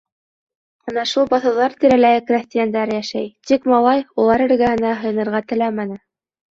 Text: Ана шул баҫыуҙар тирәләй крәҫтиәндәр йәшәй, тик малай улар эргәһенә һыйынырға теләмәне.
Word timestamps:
Ана 0.91 1.03
шул 1.11 1.29
баҫыуҙар 1.33 1.75
тирәләй 1.83 2.23
крәҫтиәндәр 2.31 2.97
йәшәй, 2.97 3.31
тик 3.51 3.71
малай 3.75 4.05
улар 4.25 4.49
эргәһенә 4.49 5.01
һыйынырға 5.05 5.49
теләмәне. 5.53 6.05